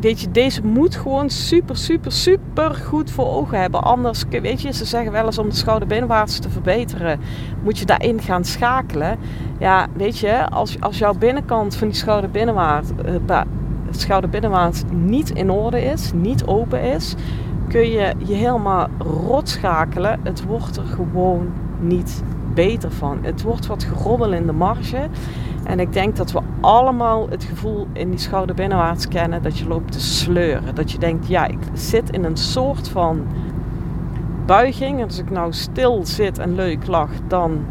je, 0.00 0.30
deze 0.30 0.66
moet 0.66 0.96
gewoon 0.96 1.30
super, 1.30 1.76
super, 1.76 2.12
super 2.12 2.74
goed 2.74 3.10
voor 3.10 3.26
ogen 3.26 3.60
hebben. 3.60 3.82
Anders, 3.82 4.24
weet 4.30 4.62
je, 4.62 4.72
ze 4.72 4.84
zeggen 4.84 5.12
wel 5.12 5.26
eens 5.26 5.38
om 5.38 5.48
de 5.48 5.54
schouder 5.54 5.88
binnenwaarts 5.88 6.38
te 6.38 6.50
verbeteren, 6.50 7.20
moet 7.62 7.78
je 7.78 7.84
daarin 7.84 8.20
gaan 8.20 8.44
schakelen. 8.44 9.18
Ja, 9.58 9.86
weet 9.96 10.18
je, 10.18 10.48
als, 10.50 10.80
als 10.80 10.98
jouw 10.98 11.14
binnenkant 11.14 11.76
van 11.76 11.88
die 11.88 11.96
schouder 11.96 12.30
binnenwaarts, 12.30 12.90
uh, 13.28 13.40
schouder 13.90 14.30
binnenwaarts 14.30 14.82
niet 14.90 15.30
in 15.30 15.50
orde 15.50 15.82
is, 15.84 16.12
niet 16.14 16.44
open 16.46 16.82
is, 16.82 17.14
kun 17.68 17.90
je 17.90 18.14
je 18.18 18.34
helemaal 18.34 18.88
rot 18.98 19.48
schakelen. 19.48 20.20
Het 20.22 20.44
wordt 20.44 20.76
er 20.76 20.86
gewoon 20.86 21.52
niet 21.80 22.22
beter 22.54 22.90
van. 22.90 23.18
Het 23.22 23.42
wordt 23.42 23.66
wat 23.66 23.84
gerommel 23.84 24.32
in 24.32 24.46
de 24.46 24.52
marge. 24.52 25.08
En 25.64 25.80
ik 25.80 25.92
denk 25.92 26.16
dat 26.16 26.32
we 26.32 26.40
allemaal 26.60 27.28
het 27.28 27.44
gevoel 27.44 27.86
in 27.92 28.10
die 28.10 28.18
schouder 28.18 28.54
binnenwaarts 28.54 29.08
kennen 29.08 29.42
dat 29.42 29.58
je 29.58 29.68
loopt 29.68 29.92
te 29.92 30.00
sleuren. 30.00 30.74
Dat 30.74 30.92
je 30.92 30.98
denkt, 30.98 31.26
ja, 31.26 31.46
ik 31.46 31.58
zit 31.72 32.10
in 32.10 32.24
een 32.24 32.36
soort 32.36 32.88
van 32.88 33.22
buiging. 34.46 34.98
En 34.98 35.04
als 35.04 35.18
ik 35.18 35.30
nou 35.30 35.52
stil 35.52 36.00
zit 36.06 36.38
en 36.38 36.54
leuk 36.54 36.86
lach, 36.86 37.10
dan 37.28 37.64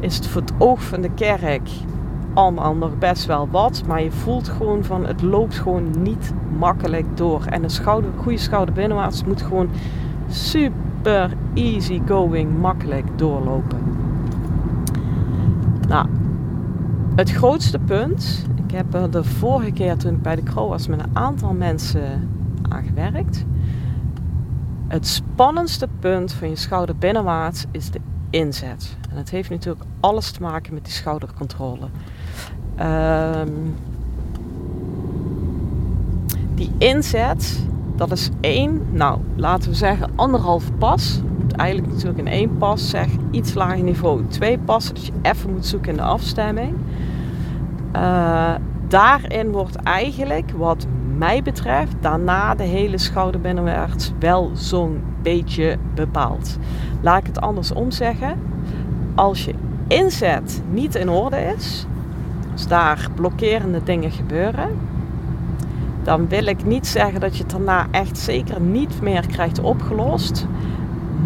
is 0.00 0.16
het 0.16 0.26
voor 0.26 0.40
het 0.40 0.52
oog 0.58 0.82
van 0.82 1.00
de 1.00 1.10
kerk 1.14 1.68
allemaal 2.34 2.74
nog 2.74 2.98
best 2.98 3.26
wel 3.26 3.48
wat. 3.50 3.82
Maar 3.86 4.02
je 4.02 4.10
voelt 4.10 4.48
gewoon 4.48 4.84
van, 4.84 5.06
het 5.06 5.22
loopt 5.22 5.58
gewoon 5.58 5.90
niet 5.98 6.32
makkelijk 6.58 7.06
door. 7.16 7.44
En 7.44 7.62
een 7.62 7.70
schouder, 7.70 8.10
goede 8.16 8.38
schouder 8.38 8.74
binnenwaarts 8.74 9.24
moet 9.24 9.42
gewoon 9.42 9.68
super 10.28 11.30
easy 11.54 12.00
going, 12.06 12.58
makkelijk 12.60 13.06
doorlopen. 13.16 13.78
Nou, 15.88 16.06
het 17.20 17.30
grootste 17.30 17.78
punt, 17.78 18.46
ik 18.66 18.70
heb 18.70 18.94
er 18.94 19.10
de 19.10 19.24
vorige 19.24 19.70
keer 19.70 19.96
toen 19.96 20.14
ik 20.14 20.22
bij 20.22 20.36
de 20.36 20.42
Crow 20.42 20.68
was 20.68 20.86
met 20.86 21.00
een 21.00 21.10
aantal 21.16 21.52
mensen 21.52 22.28
aan 22.68 22.82
gewerkt. 22.82 23.44
Het 24.88 25.06
spannendste 25.06 25.88
punt 25.98 26.32
van 26.32 26.48
je 26.48 26.56
schouder 26.56 26.96
binnenwaarts 26.96 27.64
is 27.70 27.90
de 27.90 28.00
inzet. 28.30 28.96
En 29.10 29.16
dat 29.16 29.28
heeft 29.28 29.50
natuurlijk 29.50 29.84
alles 30.00 30.30
te 30.30 30.42
maken 30.42 30.74
met 30.74 30.84
die 30.84 30.92
schoudercontrole. 30.92 31.86
Um, 32.80 33.74
die 36.54 36.70
inzet, 36.78 37.66
dat 37.96 38.12
is 38.12 38.30
één, 38.40 38.82
nou 38.92 39.20
laten 39.36 39.70
we 39.70 39.76
zeggen 39.76 40.10
anderhalf 40.14 40.64
pas. 40.78 41.20
Eigenlijk 41.56 41.92
natuurlijk 41.92 42.18
in 42.18 42.32
één 42.32 42.58
pas 42.58 42.90
zeg 42.90 43.08
iets 43.30 43.54
lager 43.54 43.82
niveau. 43.82 44.26
Twee 44.28 44.58
passen, 44.58 44.94
dat 44.94 45.06
je 45.06 45.12
even 45.22 45.52
moet 45.52 45.66
zoeken 45.66 45.90
in 45.90 45.96
de 45.96 46.02
afstemming. 46.02 46.76
Uh, 47.96 48.54
daarin 48.88 49.50
wordt 49.50 49.76
eigenlijk, 49.76 50.50
wat 50.56 50.86
mij 51.16 51.42
betreft, 51.42 51.94
daarna 52.00 52.54
de 52.54 52.62
hele 52.62 52.98
schouder 52.98 53.40
binnenwaarts 53.40 54.12
wel 54.18 54.50
zo'n 54.54 55.02
beetje 55.22 55.76
bepaald. 55.94 56.58
Laat 57.00 57.20
ik 57.20 57.26
het 57.26 57.40
andersom 57.40 57.90
zeggen. 57.90 58.38
Als 59.14 59.44
je 59.44 59.54
inzet 59.86 60.62
niet 60.70 60.94
in 60.94 61.08
orde 61.08 61.54
is, 61.56 61.86
als 62.52 62.66
daar 62.66 63.08
blokkerende 63.14 63.82
dingen 63.82 64.10
gebeuren, 64.10 64.68
dan 66.02 66.28
wil 66.28 66.46
ik 66.46 66.64
niet 66.64 66.86
zeggen 66.86 67.20
dat 67.20 67.36
je 67.36 67.42
het 67.42 67.52
daarna 67.52 67.86
echt 67.90 68.18
zeker 68.18 68.60
niet 68.60 69.00
meer 69.00 69.26
krijgt 69.26 69.60
opgelost. 69.60 70.46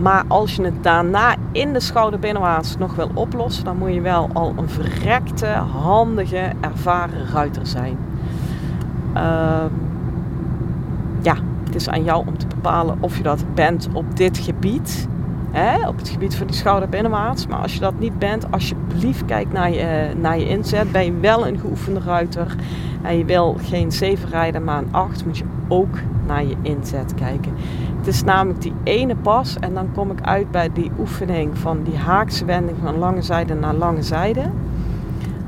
Maar 0.00 0.24
als 0.28 0.56
je 0.56 0.62
het 0.62 0.82
daarna 0.82 1.34
in 1.52 1.72
de 1.72 1.80
schouder 1.80 2.18
binnenwaarts 2.18 2.76
nog 2.76 2.94
wil 2.94 3.10
oplossen, 3.14 3.64
dan 3.64 3.78
moet 3.78 3.94
je 3.94 4.00
wel 4.00 4.30
al 4.32 4.54
een 4.56 4.68
verrekte, 4.68 5.46
handige, 5.46 6.52
ervaren 6.60 7.26
ruiter 7.32 7.66
zijn. 7.66 7.98
Uh, 9.14 9.64
ja, 11.22 11.36
het 11.64 11.74
is 11.74 11.88
aan 11.88 12.04
jou 12.04 12.26
om 12.26 12.38
te 12.38 12.46
bepalen 12.46 12.96
of 13.00 13.16
je 13.16 13.22
dat 13.22 13.44
bent 13.54 13.88
op 13.92 14.16
dit 14.16 14.38
gebied. 14.38 15.08
Hè, 15.50 15.88
op 15.88 15.98
het 15.98 16.08
gebied 16.08 16.36
van 16.36 16.46
die 16.46 16.56
schouder 16.56 16.88
binnenwaarts. 16.88 17.46
Maar 17.46 17.58
als 17.58 17.74
je 17.74 17.80
dat 17.80 17.98
niet 17.98 18.18
bent, 18.18 18.50
alsjeblieft 18.50 19.24
kijk 19.24 19.52
naar 19.52 19.70
je, 19.70 20.12
naar 20.20 20.38
je 20.38 20.48
inzet. 20.48 20.92
Ben 20.92 21.04
je 21.04 21.20
wel 21.20 21.46
een 21.46 21.58
geoefende 21.58 22.00
ruiter 22.00 22.56
en 23.02 23.18
je 23.18 23.24
wil 23.24 23.56
geen 23.62 23.92
7 23.92 24.28
rijden, 24.28 24.64
maar 24.64 24.78
een 24.78 24.92
8, 24.92 25.24
moet 25.24 25.38
je 25.38 25.44
ook 25.68 25.98
naar 26.26 26.44
je 26.44 26.56
inzet 26.62 27.14
kijken. 27.14 27.52
Het 28.04 28.14
is 28.14 28.22
namelijk 28.22 28.62
die 28.62 28.74
ene 28.82 29.16
pas 29.16 29.56
en 29.58 29.74
dan 29.74 29.92
kom 29.92 30.10
ik 30.10 30.20
uit 30.20 30.50
bij 30.50 30.72
die 30.72 30.90
oefening 30.98 31.58
van 31.58 31.82
die 31.82 31.96
haakse 31.96 32.44
wending 32.44 32.78
van 32.82 32.98
lange 32.98 33.22
zijde 33.22 33.54
naar 33.54 33.74
lange 33.74 34.02
zijde. 34.02 34.50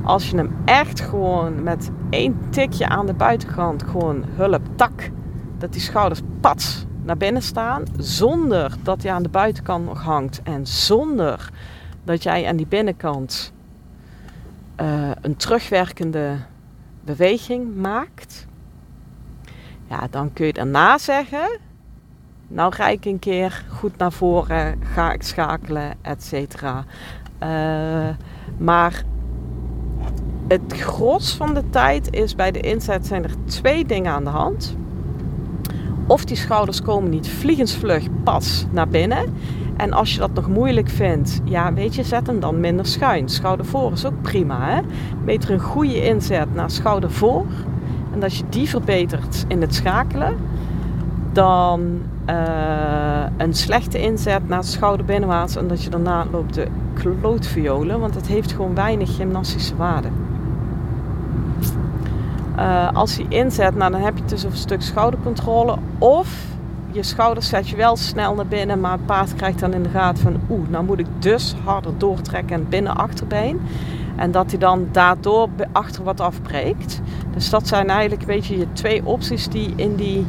Als 0.02 0.30
je 0.30 0.36
hem 0.36 0.56
echt 0.64 1.00
gewoon 1.00 1.62
met 1.62 1.90
één 2.10 2.38
tikje 2.50 2.88
aan 2.88 3.06
de 3.06 3.12
buitenkant 3.12 3.82
gewoon 3.82 4.24
hulp 4.34 4.62
tak, 4.74 5.10
dat 5.58 5.72
die 5.72 5.80
schouders 5.80 6.20
pats 6.40 6.86
naar 7.02 7.16
binnen 7.16 7.42
staan, 7.42 7.82
zonder 7.96 8.76
dat 8.82 9.02
hij 9.02 9.12
aan 9.12 9.22
de 9.22 9.28
buitenkant 9.28 9.84
nog 9.84 10.02
hangt 10.02 10.40
en 10.42 10.66
zonder 10.66 11.50
dat 12.04 12.22
jij 12.22 12.48
aan 12.48 12.56
die 12.56 12.66
binnenkant 12.66 13.52
uh, 14.80 15.10
een 15.20 15.36
terugwerkende 15.36 16.36
beweging 17.04 17.76
maakt, 17.76 18.46
ja, 19.88 20.06
dan 20.10 20.32
kun 20.32 20.46
je 20.46 20.52
daarna 20.52 20.98
zeggen, 20.98 21.64
nou 22.48 22.72
ga 22.72 22.88
ik 22.88 23.04
een 23.04 23.18
keer 23.18 23.64
goed 23.68 23.96
naar 23.96 24.12
voren, 24.12 24.78
ga 24.94 25.12
ik 25.12 25.22
schakelen, 25.22 25.94
et 26.02 26.24
cetera. 26.24 26.84
Uh, 27.42 28.14
maar 28.56 29.02
het 30.48 30.72
gros 30.72 31.34
van 31.34 31.54
de 31.54 31.70
tijd 31.70 32.14
is 32.14 32.34
bij 32.34 32.50
de 32.50 32.60
inzet 32.60 33.06
zijn 33.06 33.24
er 33.24 33.34
twee 33.44 33.84
dingen 33.84 34.12
aan 34.12 34.24
de 34.24 34.30
hand. 34.30 34.76
Of 36.06 36.24
die 36.24 36.36
schouders 36.36 36.82
komen 36.82 37.10
niet 37.10 37.28
vliegensvlug 37.28 38.04
pas 38.24 38.66
naar 38.70 38.88
binnen. 38.88 39.34
En 39.76 39.92
als 39.92 40.12
je 40.12 40.18
dat 40.18 40.34
nog 40.34 40.48
moeilijk 40.48 40.88
vindt, 40.88 41.40
ja, 41.44 41.72
weet 41.72 41.94
je, 41.94 42.02
zet 42.02 42.26
hem 42.26 42.40
dan 42.40 42.60
minder 42.60 42.86
schuin. 42.86 43.28
Schouder 43.28 43.66
voor 43.66 43.92
is 43.92 44.04
ook 44.06 44.22
prima, 44.22 44.68
hè. 44.68 44.80
Meter 45.24 45.50
een 45.50 45.60
goede 45.60 46.04
inzet 46.04 46.54
naar 46.54 46.70
schouder 46.70 47.10
voor. 47.10 47.46
En 48.12 48.22
als 48.22 48.38
je 48.38 48.44
die 48.48 48.68
verbetert 48.68 49.44
in 49.48 49.60
het 49.60 49.74
schakelen, 49.74 50.36
dan 51.36 52.02
uh, 52.30 53.24
een 53.36 53.54
slechte 53.54 54.00
inzet 54.00 54.48
naar 54.48 54.64
schouder 54.64 55.06
binnenwaarts. 55.06 55.56
En 55.56 55.68
dat 55.68 55.82
je 55.82 55.90
daarna 55.90 56.26
loopt 56.30 56.54
de 56.54 56.66
klootviolen, 56.94 58.00
want 58.00 58.14
het 58.14 58.26
heeft 58.26 58.52
gewoon 58.52 58.74
weinig 58.74 59.16
gymnastische 59.16 59.76
waarde. 59.76 60.08
Uh, 62.58 62.92
als 62.92 63.16
hij 63.16 63.26
inzet, 63.28 63.74
nou, 63.76 63.92
dan 63.92 64.00
heb 64.00 64.16
je 64.16 64.24
dus 64.24 64.42
een 64.42 64.56
stuk 64.56 64.82
schoudercontrole. 64.82 65.76
Of 65.98 66.44
je 66.90 67.02
schouders 67.02 67.48
zet 67.48 67.68
je 67.68 67.76
wel 67.76 67.96
snel 67.96 68.34
naar 68.34 68.46
binnen, 68.46 68.80
maar 68.80 68.92
het 68.92 69.06
paard 69.06 69.34
krijgt 69.34 69.58
dan 69.58 69.72
in 69.72 69.82
de 69.82 69.88
gaten 69.88 70.22
van 70.22 70.40
oeh, 70.50 70.68
nou 70.68 70.84
moet 70.84 70.98
ik 70.98 71.06
dus 71.18 71.54
harder 71.64 71.92
doortrekken 71.98 72.56
en 72.56 72.68
binnen 72.68 72.96
achterbeen. 72.96 73.60
En 74.16 74.30
dat 74.30 74.50
hij 74.50 74.58
dan 74.58 74.88
daardoor 74.92 75.48
achter 75.72 76.04
wat 76.04 76.20
afbreekt. 76.20 77.00
Dus 77.34 77.50
dat 77.50 77.68
zijn 77.68 77.88
eigenlijk 77.88 78.20
een 78.20 78.36
beetje 78.36 78.58
je 78.58 78.66
twee 78.72 79.06
opties 79.06 79.48
die 79.48 79.72
in 79.76 79.94
die 79.94 80.26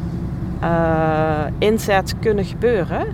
eh, 0.60 1.44
inzet 1.58 2.14
kunnen 2.20 2.44
gebeuren. 2.44 3.06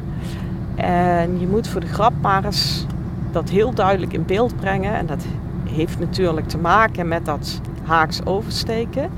En 0.74 1.40
je 1.40 1.46
moet 1.46 1.68
voor 1.68 1.80
de 1.80 1.86
grap 1.86 2.12
maar 2.20 2.44
eens 2.44 2.86
dat 3.32 3.48
heel 3.48 3.74
duidelijk 3.74 4.12
in 4.12 4.24
beeld 4.24 4.56
brengen. 4.56 4.94
En 4.94 5.06
dat 5.06 5.24
heeft 5.68 5.98
natuurlijk 5.98 6.48
te 6.48 6.58
maken 6.58 7.08
met 7.08 7.24
dat 7.24 7.60
haaks 7.84 8.26
oversteken. 8.26 9.10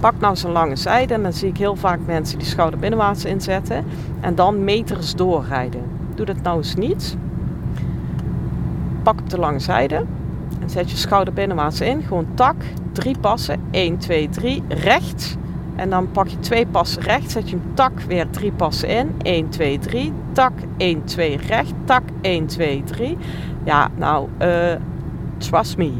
Pak 0.00 0.14
nou 0.18 0.36
zo'n 0.36 0.52
lange 0.52 0.76
zijde 0.76 1.14
en 1.14 1.22
dan 1.22 1.32
zie 1.32 1.48
ik 1.48 1.56
heel 1.56 1.76
vaak 1.76 1.98
mensen 2.06 2.38
die 2.38 2.46
schouder 2.46 2.78
binnenwaarts 2.78 3.24
inzetten 3.24 3.84
en 4.20 4.34
dan 4.34 4.64
meters 4.64 5.14
doorrijden. 5.14 5.82
Doe 6.14 6.26
dat 6.26 6.42
nou 6.42 6.56
eens 6.56 6.74
niet. 6.74 7.16
Pak 9.02 9.20
op 9.20 9.30
de 9.30 9.38
lange 9.38 9.58
zijde 9.58 10.04
en 10.60 10.70
zet 10.70 10.90
je 10.90 10.96
schouder 10.96 11.34
binnenwaarts 11.34 11.80
in. 11.80 12.02
Gewoon 12.02 12.26
tak, 12.34 12.54
drie 12.92 13.18
passen, 13.18 13.60
1, 13.70 13.98
2, 13.98 14.28
3, 14.28 14.62
recht. 14.68 15.36
En 15.80 15.90
dan 15.90 16.10
pak 16.10 16.28
je 16.28 16.38
twee 16.38 16.66
passen 16.66 17.02
recht, 17.02 17.30
zet 17.30 17.50
je 17.50 17.56
hem 17.56 17.74
tak 17.74 18.00
weer 18.00 18.30
drie 18.30 18.52
passen 18.52 18.88
in. 18.88 19.14
1, 19.22 19.48
2, 19.48 19.78
3, 19.78 20.12
tak, 20.32 20.52
1, 20.76 21.04
2, 21.04 21.36
recht, 21.36 21.72
tak, 21.84 22.02
1, 22.20 22.46
2, 22.46 22.82
3. 22.84 23.16
Ja, 23.64 23.88
nou, 23.96 24.28
uh, 24.42 24.74
trust 25.38 25.76
me. 25.76 25.92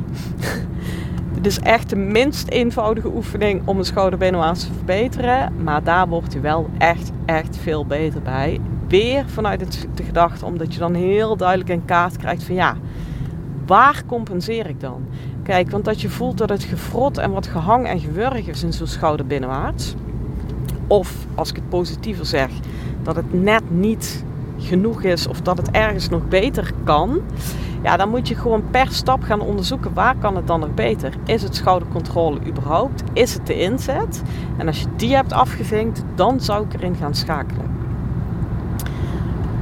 Dit 1.35 1.47
is 1.47 1.59
echt 1.59 1.91
de 1.91 1.97
minst 1.97 2.49
eenvoudige 2.49 3.09
oefening 3.15 3.63
om 3.65 3.79
een 3.79 3.85
schouderbenenwaarts 3.85 4.67
te 4.67 4.73
verbeteren. 4.73 5.63
Maar 5.63 5.83
daar 5.83 6.09
wordt 6.09 6.35
u 6.35 6.41
wel 6.41 6.69
echt, 6.79 7.11
echt 7.27 7.57
veel 7.57 7.87
beter 7.87 8.23
bij. 8.23 8.61
Weer 8.89 9.25
vanuit 9.27 9.89
de 9.95 10.03
gedachte, 10.03 10.45
omdat 10.45 10.75
je 10.75 10.81
dan 10.81 10.95
heel 10.95 11.37
duidelijk 11.37 11.71
een 11.71 11.85
kaart 11.85 12.17
krijgt 12.17 12.43
van 12.43 12.55
ja, 12.55 12.77
waar 13.67 14.03
compenseer 14.07 14.69
ik 14.69 14.81
dan? 14.81 15.07
Want 15.51 15.85
dat 15.85 16.01
je 16.01 16.09
voelt 16.09 16.39
dat 16.39 16.49
het 16.49 16.63
gefrot 16.63 17.19
en 17.19 17.31
wat 17.31 17.47
gehang 17.47 17.87
en 17.87 18.01
gewurg 18.01 18.47
is 18.47 18.63
in 18.63 18.73
zo'n 18.73 18.87
schouderbinnenwaarts. 18.87 19.95
Of 20.87 21.15
als 21.35 21.51
ik 21.51 21.57
het 21.57 21.69
positiever 21.69 22.27
zeg, 22.27 22.51
dat 23.03 23.17
het 23.17 23.43
net 23.43 23.71
niet 23.71 24.25
genoeg 24.59 25.03
is 25.03 25.27
of 25.27 25.41
dat 25.41 25.57
het 25.57 25.71
ergens 25.71 26.09
nog 26.09 26.29
beter 26.29 26.73
kan. 26.85 27.21
Ja, 27.83 27.97
dan 27.97 28.09
moet 28.09 28.29
je 28.29 28.35
gewoon 28.35 28.63
per 28.71 28.93
stap 28.93 29.23
gaan 29.23 29.41
onderzoeken 29.41 29.95
waar 29.95 30.17
kan 30.17 30.37
het 30.37 30.47
dan 30.47 30.61
nog 30.61 30.75
beter. 30.75 31.13
Is 31.25 31.43
het 31.43 31.57
schoudercontrole 31.57 32.39
überhaupt? 32.47 33.03
Is 33.13 33.35
het 33.35 33.47
de 33.47 33.61
inzet? 33.61 34.23
En 34.57 34.67
als 34.67 34.81
je 34.81 34.87
die 34.97 35.15
hebt 35.15 35.33
afgevinkt, 35.33 36.05
dan 36.15 36.41
zou 36.41 36.65
ik 36.65 36.75
erin 36.75 36.95
gaan 36.95 37.15
schakelen. 37.15 37.71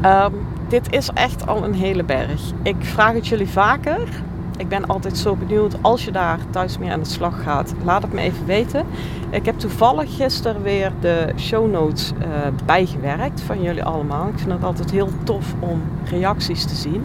Um, 0.04 0.33
dit 0.68 0.92
is 0.92 1.09
echt 1.09 1.47
al 1.47 1.64
een 1.64 1.75
hele 1.75 2.04
berg. 2.04 2.40
Ik 2.62 2.76
vraag 2.80 3.12
het 3.12 3.26
jullie 3.26 3.49
vaker. 3.49 4.26
Ik 4.59 4.69
ben 4.69 4.87
altijd 4.87 5.19
zo 5.19 5.37
benieuwd 5.37 5.77
als 5.81 6.05
je 6.05 6.11
daar 6.11 6.38
thuis 6.50 6.79
mee 6.79 6.91
aan 6.91 7.00
de 7.00 7.09
slag 7.09 7.43
gaat. 7.43 7.75
Laat 7.85 8.03
het 8.03 8.12
me 8.12 8.21
even 8.21 8.47
weten. 8.47 8.87
Ik 9.31 9.45
heb 9.45 9.59
toevallig 9.59 10.17
gisteren 10.17 10.62
weer 10.62 10.93
de 11.00 11.33
show 11.37 11.71
notes 11.71 12.12
uh, 12.19 12.27
bijgewerkt 12.65 13.41
van 13.41 13.62
jullie 13.62 13.85
allemaal. 13.85 14.29
Ik 14.29 14.38
vind 14.38 14.53
het 14.53 14.65
altijd 14.65 14.91
heel 14.91 15.11
tof 15.25 15.55
om 15.59 15.83
reacties 16.11 16.65
te 16.65 16.75
zien. 16.75 17.05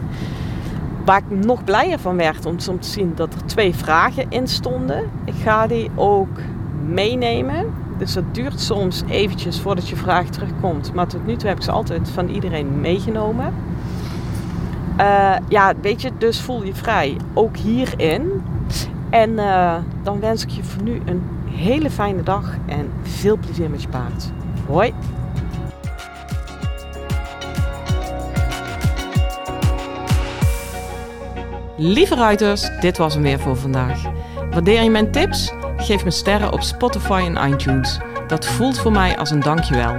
Waar 1.06 1.18
ik 1.18 1.46
nog 1.46 1.64
blijer 1.64 2.00
van 2.00 2.16
werd 2.16 2.46
om, 2.46 2.56
om 2.70 2.80
te 2.80 2.90
zien 2.90 3.12
dat 3.16 3.34
er 3.34 3.46
twee 3.46 3.76
vragen 3.76 4.26
in 4.30 4.48
stonden. 4.48 5.10
Ik 5.26 5.36
ga 5.44 5.68
die 5.68 5.90
ook 5.96 6.40
meenemen. 6.86 7.74
Dus 7.98 8.14
dat 8.14 8.24
duurt 8.32 8.60
soms 8.60 9.04
eventjes 9.10 9.60
voordat 9.60 9.90
je 9.90 9.96
vraag 9.96 10.26
terugkomt. 10.26 10.94
Maar 10.94 11.08
tot 11.08 11.26
nu 11.26 11.36
toe 11.36 11.48
heb 11.48 11.58
ik 11.58 11.64
ze 11.64 11.72
altijd 11.72 12.10
van 12.10 12.30
iedereen 12.30 12.80
meegenomen. 12.80 13.54
Uh, 15.04 15.36
ja, 15.48 15.74
weet 15.82 16.02
je, 16.02 16.12
dus 16.18 16.42
voel 16.42 16.64
je 16.64 16.76
vrij. 16.76 17.18
Ook 17.34 17.58
hierin. 17.58 18.44
En 19.10 19.30
uh, 19.30 19.76
dan 20.04 20.20
wens 20.20 20.44
ik 20.44 20.50
je 20.50 20.64
voor 20.64 20.84
nu 20.84 21.02
een 21.06 21.24
hele 21.50 21.90
fijne 21.90 22.24
dag 22.24 22.56
en 22.66 22.92
veel 23.02 23.38
plezier 23.38 23.70
met 23.70 23.82
je 23.82 23.88
paard. 23.88 24.32
Hoi! 24.68 24.94
Lieve 31.78 32.16
ruiters, 32.16 32.70
dit 32.80 32.98
was 32.98 33.14
hem 33.14 33.24
weer 33.24 33.40
voor 33.40 33.58
vandaag. 33.58 34.02
Waardeer 34.52 34.84
je 34.84 34.90
mijn 34.90 35.12
tips? 35.12 35.54
Geef 35.78 36.04
me 36.04 36.12
sterren 36.12 36.54
op 36.54 36.62
Spotify 36.62 37.32
en 37.34 37.52
iTunes. 37.52 38.00
Dat 38.28 38.46
voelt 38.46 38.80
voor 38.80 38.92
mij 38.92 39.18
als 39.18 39.32
een 39.32 39.40
dankjewel. 39.40 39.96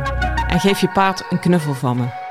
En 0.47 0.61
geef 0.61 0.81
je 0.81 0.89
paard 0.89 1.25
een 1.31 1.41
knuffel 1.41 1.75
van 1.75 1.97
me. 1.97 2.24